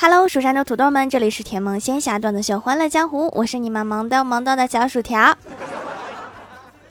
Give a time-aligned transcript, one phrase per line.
[0.00, 5.36] Hello，蜀山的土豆们，这里是甜萌仙侠段子秀《欢乐江湖》，我是你们萌逗萌逗的小薯条。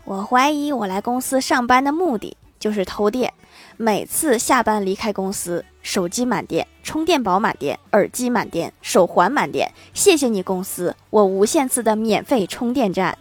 [0.03, 3.33] 我怀疑我来公司上班的目的就是偷电。
[3.77, 9.71] 每次下班离开公司，手机满电，充电宝满电，耳机满电，手环满电。
[9.93, 13.17] 谢谢你公司，我无限次的免费充电站。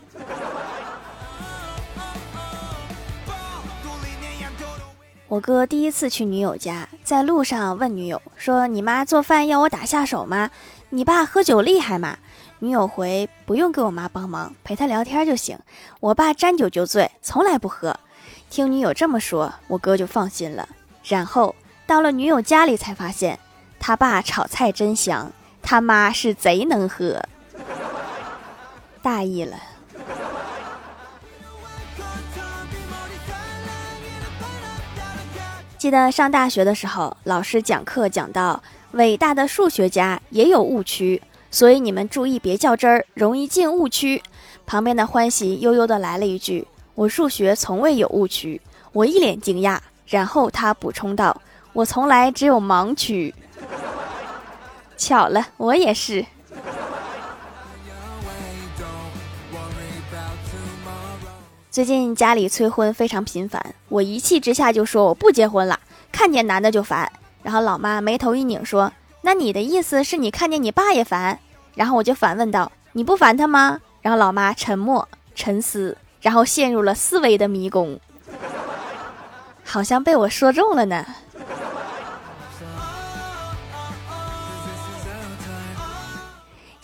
[5.29, 10.51] 我哥第一次去女友家，在路上问女友说：“你妈做饭要我打下手吗？
[10.91, 12.17] 你爸喝酒厉害吗？”
[12.61, 15.59] 女友回：“不用给我妈帮忙，陪她聊天就行。
[15.99, 17.99] 我爸沾酒就醉，从来不喝。”
[18.49, 20.69] 听女友这么说，我哥就放心了。
[21.03, 21.57] 然后
[21.89, 23.41] 到了女友家里，才发现
[23.81, 27.21] 他爸炒菜真香，他妈是贼能喝。
[29.03, 29.57] 大意了。
[35.79, 38.63] 记得上大学的时候，老师讲课讲到
[38.93, 44.23] 伟大的数学家也有误区，所以你们注意别较真儿，容易进误区。
[44.65, 48.61] 旁边的欢喜悠悠的来了一句：“我数学从未有误区。”
[48.93, 51.43] 我一脸惊讶，然后他补充道
[51.75, 53.35] ：“我从来只有盲区。”
[54.97, 56.25] 巧了，我也是。
[61.77, 65.79] 最近家里催婚非常频繁，我一气之下就说我不结婚了，
[66.11, 67.13] 看见男的就烦。
[67.43, 71.39] 然后老妈眉头一拧说：“那你的意思是你看见你爸也烦？”
[71.77, 78.01] 然后我就反问道：“你不烦他吗？”然后老妈沉默沉思，然后陷入了思维的迷宫，
[79.63, 81.05] 好像被我说中了呢。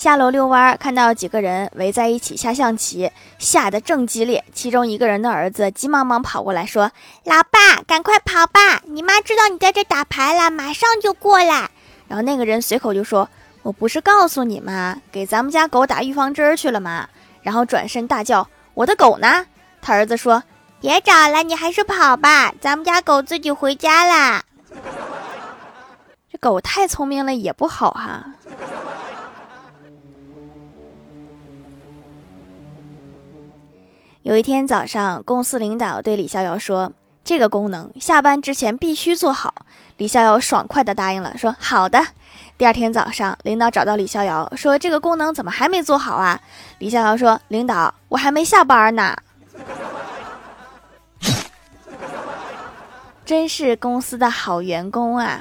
[0.02, 4.44] 下楼遛弯，看到几个人围在一起下象棋，下得正激烈。
[4.52, 6.90] 其中一个人的儿子急忙忙跑过来，说
[7.22, 8.82] ：“老爸，赶快跑吧！
[8.86, 11.70] 你妈知道你在这打牌了，马上就过来。”
[12.08, 13.28] 然后那个人随口就说
[13.62, 15.00] ：“我不是告诉你吗？
[15.12, 17.08] 给咱们家狗打预防针去了吗？”
[17.40, 19.46] 然后转身大叫：“我的狗呢？”
[19.80, 20.42] 他儿子说
[20.82, 24.42] ：“别找了，你还是跑吧，咱们家狗自己回家啦。”
[26.28, 28.24] 这狗太聪明了也不好哈。
[34.22, 36.92] 有一天早上，公司领导对李逍遥说
[37.24, 39.52] ：“这个功能下班之前必须做好。”
[39.98, 42.00] 李逍遥爽快地答应了，说：“好的。”
[42.56, 46.40] 第二天早上，领导找到李逍遥说：“这个功能怎么还没做好啊？”
[46.78, 49.16] 李逍遥说：“领导，我还没下班呢。”
[53.24, 55.40] 真是公司的好员工啊！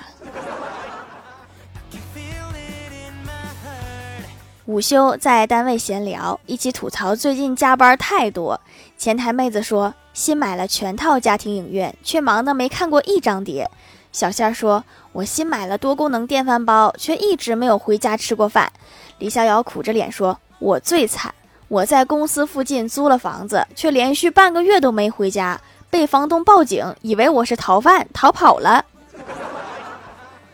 [4.68, 8.62] 午休在单位闲聊，一起吐槽最近加班太多。
[8.96, 13.68] 前台妹子说新买了全套家庭影院，却忙得没看过一张碟。
[14.12, 14.84] 小仙儿说
[15.14, 18.72] ：“我新买了多功能电饭煲，却一直没有回家吃过饭。”
[19.18, 21.34] 李逍遥苦着脸说：“我最惨，
[21.68, 28.86] 我在公司附近租了房子，却连续半个月都没回家，被房东报警，以为我是逃犯，逃跑了。”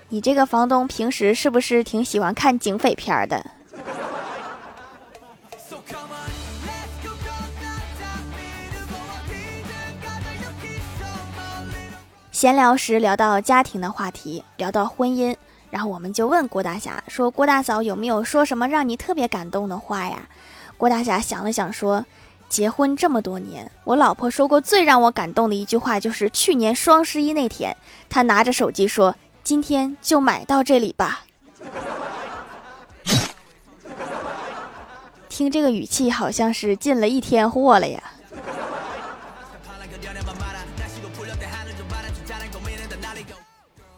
[0.09, 3.45] 你这个房东平时是不是挺喜欢看警匪片的？
[12.37, 15.35] 闲聊时聊到家庭的话题，聊到婚姻，
[15.71, 20.29] 然后我们就问郭大侠说：“郭大嫂有没有说什么让你特别感动的话呀？”
[20.77, 22.05] 郭大侠想了想说
[22.47, 27.75] ：“结婚这么多年，我老婆说过最让我感动的一句话，就是去年双十一那天，
[28.07, 31.25] 她拿着手机说：‘今天就买到这里吧。
[35.27, 38.03] ’听这个语气，好像是进了一天货了呀。”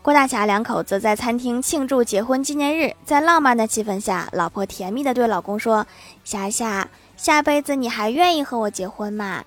[0.09, 5.85] 郭大侠两口子在餐厅庆祝结婚纪念日，在浪漫的气氛下，老婆甜蜜地对老公说
[6.25, 9.43] ：“霞霞，下辈子你还愿意和我结婚吗？”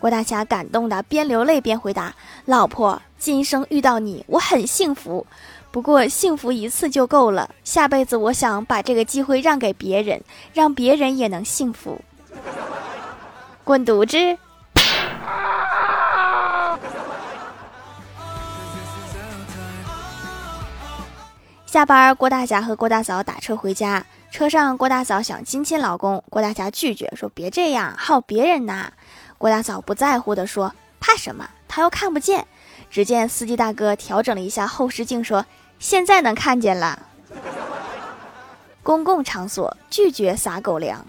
[0.00, 2.14] 郭大侠感动的边流泪边回答
[2.46, 5.26] ：“老婆，今生遇到你，我很幸福。
[5.70, 10.22] 不过幸福一次就够了，下辈子我想把这个机会让给别人，
[10.54, 12.00] 让别人也能幸福。
[13.62, 14.38] ”滚犊子！
[21.66, 24.06] 下班，郭大侠和郭大嫂打车回家。
[24.30, 28.92] 车上，郭大嫂想亲亲老公，郭大侠拒绝说：“别这样，好别人呐。”
[29.36, 31.50] 郭大嫂不在乎的说：“怕什么？
[31.66, 32.46] 他又看不见。”
[32.88, 35.44] 只见司机大哥调整了一下后视镜，说
[35.80, 37.02] ：“现在能看见了。”
[38.82, 41.04] 公共场所拒绝撒狗粮。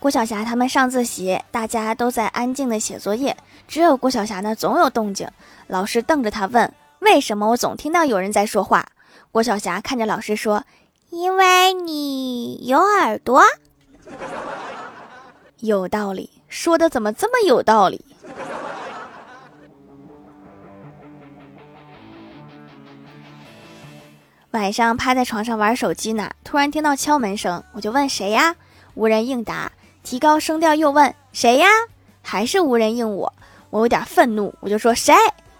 [0.00, 3.36] 郭郭晓霞他们上自习，大家都在安静的写作业，
[3.70, 5.30] 只有郭晓霞呢总有动静。
[5.68, 8.84] 老师瞪着他问：“为什么我总听到有人在说话？”
[9.30, 10.64] 郭晓霞看着老师说
[11.10, 13.44] ：“因为你有耳朵。”
[15.58, 18.04] 有道理，说的怎么这么有道理？
[24.50, 28.56] 晚上趴在床上玩手机呢，突然听到敲门声，我就问谁呀？
[28.94, 29.70] 无人应答。
[30.02, 31.68] 提高声调又问谁呀？
[32.20, 33.32] 还是无人应我。
[33.70, 35.14] 我有点愤怒，我就说谁？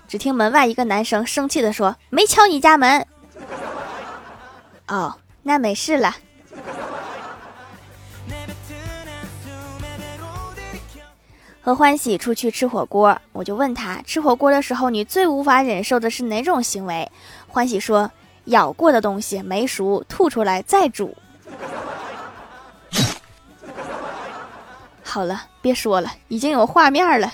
[0.06, 3.06] 只听门外一个男生生气的说：“没敲你家门。”
[4.88, 6.14] 哦，那没事了。
[11.62, 17.10] 和欢喜出去吃火锅，我就问他吃火锅的时候，你最无法忍受的是哪种行为？
[17.48, 18.10] 欢喜说。
[18.46, 21.16] 咬过的东西没熟，吐出来再煮。
[25.04, 27.30] 好了，别说了，已经有画面了。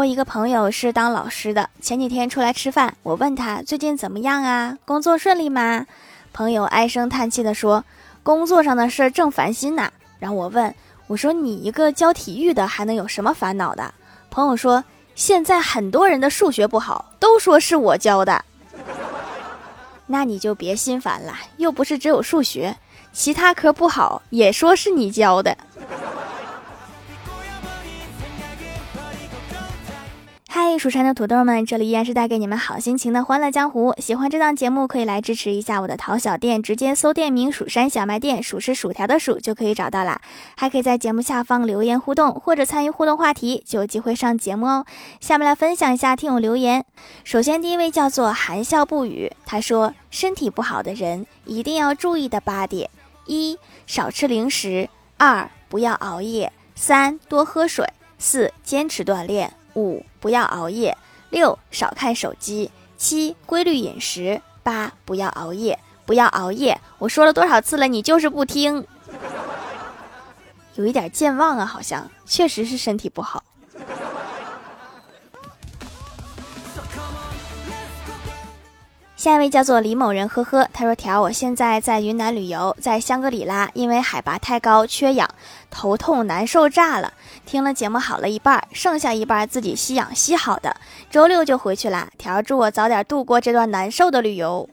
[0.00, 4.78] 我一个朋友是当老师的，前几天出来吃饭，我问他最近怎么样啊？
[4.86, 5.84] 工作顺利吗？
[6.32, 7.84] 朋友唉声叹气的说
[8.24, 10.74] ：“工作上的事儿正烦心呢。”然后我问
[11.06, 13.92] 我说：“你一个教体育的，还能有什么烦恼的？”
[14.30, 14.82] 朋友说
[15.14, 18.42] ：“现在很多人的数学不好，都说是我教的。
[20.06, 22.74] 那你就别心烦了，又不是只有数学，
[23.12, 25.54] 其他科不好也说是你教的。”
[30.62, 33.94] 嗨，蜀山的土豆们，这里依然是带给你们好心情的欢乐江湖。
[33.96, 40.20] 喜欢这档节目，可以来支持一下我的淘小店，直接搜店名“蜀山小卖店”，数是薯条的数就可以找到啦。
[40.58, 44.84] 还可以在节目下方留言互动，或者参与互动话题，就有机会上节目哦。
[45.18, 46.84] 下面来分享一下听友留言。
[47.24, 52.90] 首先，第一位叫做含笑不语，他说：“身体不好的人一定要注意的八点：
[53.24, 57.86] 一、少吃零食；二、不要熬夜；三、多喝水；
[58.18, 60.96] 四、坚持锻炼。”五不要熬夜，
[61.30, 66.80] 六少看手机，七规律饮食，八不要熬夜，不要熬夜。
[66.98, 68.86] 我说了多少次了，你就是不听，
[70.74, 73.42] 有一点健忘啊，好像确实是身体不好。
[79.20, 85.28] 下一位叫做李某人，呵呵，他说：“条，我现在在云南旅游，在香格里拉，因为海拔太高，缺氧，
[85.68, 87.12] 头痛难受炸了。
[87.44, 90.74] 听了节目好了一半，剩下一半自己吸氧吸好的，
[91.10, 92.08] 周六就回去啦。
[92.16, 94.66] 条，祝我早点度过这段难受的旅游。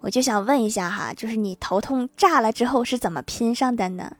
[0.00, 4.12] 我就想问一下哈，就是你头痛炸了之后是怎么拼上的呢？”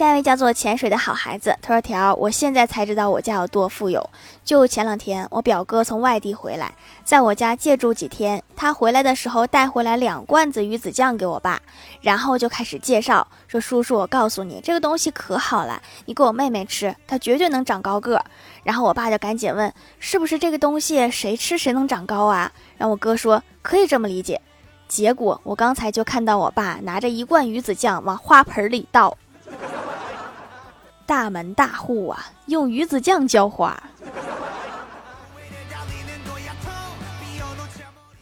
[0.00, 4.08] 下一位叫做潜水的好孩子，他说：“条，我现在才知道我家有多富有。
[4.42, 6.72] 就前两天，我表哥从外地回来，
[7.04, 8.42] 在我家借住几天。
[8.56, 11.60] 他回来的时候带回来两罐子鱼子酱给我爸，
[12.00, 18.24] 然后就开始介绍说：‘叔叔，我告诉你，这个东西可好了，你给我妹妹吃，她绝对能长高个。’
[18.64, 19.70] 然后我爸就赶紧问
[20.00, 24.40] ：‘是不是这个东西谁吃谁能长高啊？’然后我哥说：‘可以这么理解。’
[24.88, 29.14] 结果我刚才就看到我爸拿着一罐鱼子酱往花盆里倒。”
[31.10, 33.76] 大门大户啊，用鱼子酱浇花。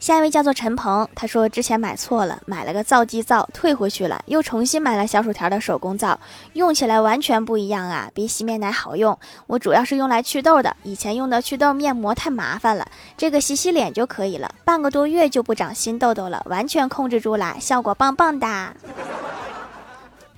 [0.01, 6.19] 下一位叫做陈鹏，他说之前买错了，买了个皂基皂，退回去了，又重新买了小薯条的手工皂，
[6.55, 9.19] 用起来完全不一样啊，比洗面奶好用。
[9.49, 18.75] 我主要是用来祛痘的，以前用的祛痘面膜太麻烦了，这个洗洗脸就可以了，半个多月就不长新痘痘了，完全控制住了，效果棒棒的。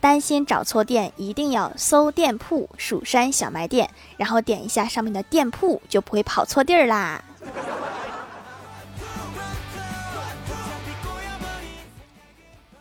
[0.01, 7.23] 担心找错店，一定要搜店铺“蜀山小卖店”，然后点一下上面的店铺，就不会跑错地儿啦。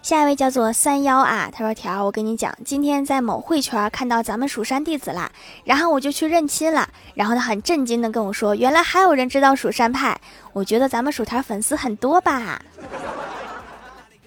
[0.02, 5.32] 下一位叫做三幺啊，他说：“条，我跟你讲，今天在某会圈看到咱们蜀山弟子啦，
[5.66, 6.90] 然后我就去认亲了。
[7.14, 10.20] 然后他很震惊的跟我说，原来还有人知道蜀山派。
[10.52, 12.60] 我觉得咱们薯条粉丝很多吧。”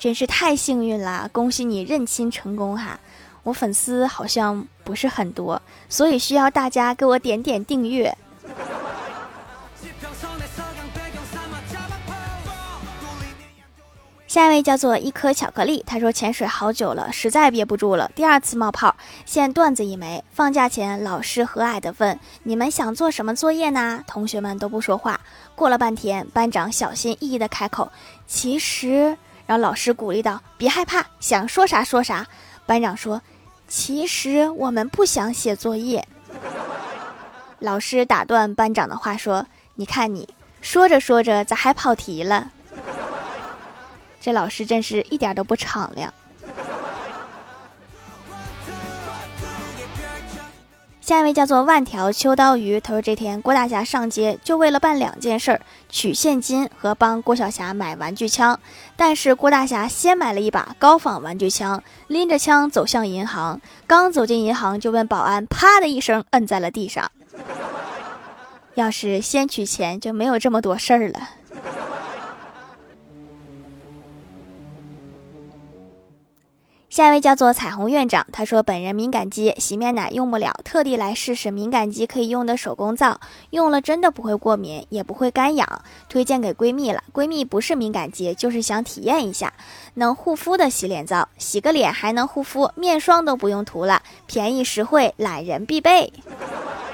[0.03, 2.99] 真是太幸运了，恭喜你认亲成功哈！
[3.45, 8.13] 我粉丝好像不是很多，所以需要大家给我点点订阅。
[14.27, 20.25] 下一位叫做一颗巧克力，他说潜水好久了，实在憋不住了，第二次冒泡，现段子一枚。
[20.33, 25.21] 放假前，老师和蔼的问：“你们想做什么作业呢？”同学们都不说话。
[25.55, 27.93] 过了半天，班长小心翼翼的开口
[28.27, 29.17] ：“其实……”
[29.53, 32.27] 然后老师鼓励道：“别害怕，想说啥说啥。”
[32.65, 33.21] 班长说
[33.69, 36.09] ：“其实我们不想写作业。
[37.61, 40.27] ”老师打断班长的话说：“你看你
[40.63, 42.51] 说着说着咋还跑题了？
[44.23, 46.15] 这老师真是一点都不敞亮。”
[51.13, 58.59] 下一位叫做万条秋刀鱼，他说这天郭大侠上街就为了办两件事儿：取现金和帮郭晓霞买玩具枪。
[58.97, 63.61] 但是郭大侠先买了一把高仿玩具枪，拎着枪走向银行。
[63.87, 67.13] 刚走进银行，就问保安：“啪”的一声，摁在了地上。
[68.77, 71.29] 要是先取钱，就没有这么多事儿了。
[76.93, 83.19] 下一位叫做彩虹院长，他说本人敏感肌，洗面奶用不了，特地来试试敏感肌可以用的手工皂，
[83.49, 87.03] 用了真的不会过敏，也不会干痒，推荐给闺蜜了。
[87.11, 89.55] 闺蜜不是敏感肌，就是想体验一下
[89.95, 96.13] 能护肤的洗脸皂，洗个脸还能护肤，面霜都不用涂了，便宜实惠，懒人必备。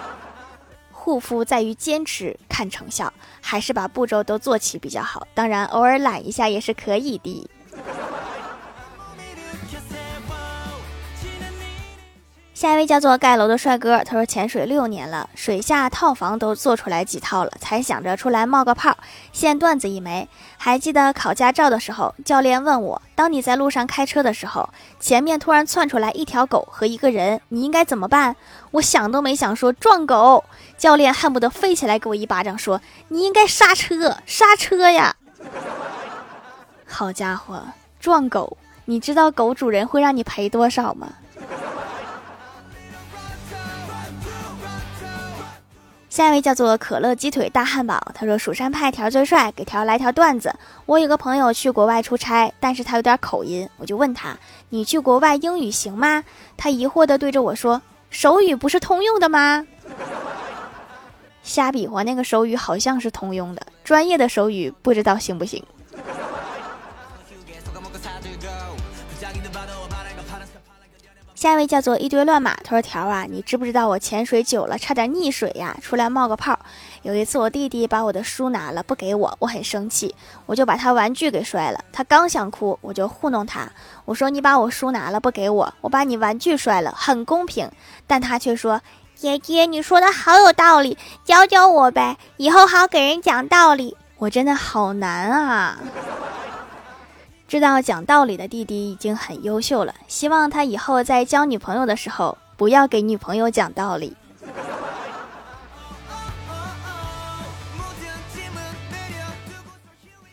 [0.92, 5.26] 护肤在于坚持，看成效，还是把步骤都做齐比较好。
[5.34, 7.50] 当然，偶尔懒一下也是可以的。
[12.58, 18.98] 下一位叫做盖楼的帅哥，他说潜水六年了，水下套房都做出来几套了，才想着出来冒个泡，
[19.32, 20.28] 现段子一枚。
[20.56, 28.34] 还记得考驾照的时候，教练问我，当你在路上开车的时候，前面突然窜出来一条狗和一个人，你应该怎么办？
[28.72, 30.42] 我想都没想说撞狗，
[30.76, 35.14] 教练恨不得飞起来给我一巴掌，说你应该刹车，刹车呀！
[36.84, 37.62] 好家伙，
[38.00, 41.06] 撞狗，你知道狗主人会让你赔多少吗？
[46.18, 50.52] 下一位叫做可乐鸡腿大汉堡，他说蜀山派条最帅，给条来条段子。
[50.84, 54.36] 我有个朋友去国外出差，但是他有点口音，我就问他，
[54.70, 56.24] 你去国外英语行吗？
[56.56, 59.64] 他疑惑的对着我说，手语不是通用的吗？
[61.44, 65.62] 瞎比划，那个手语好像是通用的，专业的手语不知道行不行。
[71.38, 75.76] 下一位叫做一堆乱码，他说：“条啊，你知不知道我潜水久了差点溺水呀？
[75.80, 76.58] 出来冒个泡。
[77.02, 80.12] 有一次我弟弟把我的书拿了不给我，我很生气，
[80.46, 81.78] 我就把他玩具给摔了。
[81.92, 83.70] 他刚想哭，我就糊弄他，
[84.04, 87.70] 我说你把我书拿了不给我，我把你玩具摔了，很公平。
[88.08, 88.80] 但他却说：
[89.14, 93.96] 姐姐，你说的好有道理，教教我呗，以后好给人讲道理。
[94.16, 95.78] 我真的好难啊。”
[97.48, 104.14] 知道讲道理的弟弟已经很优秀了，希望他以后在交女朋友的时候不要给女朋友讲道理。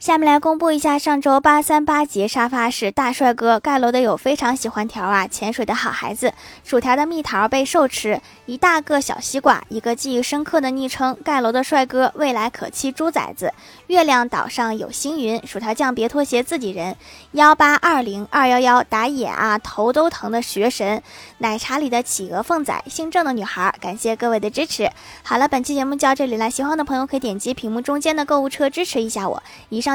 [0.06, 6.32] 下面来公布一下上周八三八节沙发是大帅哥盖楼的有非常喜欢条啊，潜水的好孩子，
[6.64, 13.52] 薯条的蜜桃被兽吃，一大个小西瓜，一个记忆深刻的昵称盖楼的帅哥，未来可期猪崽子，
[13.88, 16.96] 月亮岛上有星云，薯条酱别拖鞋自己人，
[17.32, 21.02] 幺八二零二幺幺打野啊头都疼的学神，
[21.40, 24.88] 奶茶里的企鹅凤仔，姓郑的女孩，感谢各位的支持。
[25.24, 29.42] 好了，本期节目就到这里了，喜欢的朋友可以点击屏幕中间的购物车支持一下我。
[29.70, 29.95] 以上。